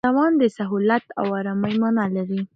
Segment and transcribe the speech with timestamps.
[0.07, 2.41] سوان د سهولت او آرامۍ مانا لري.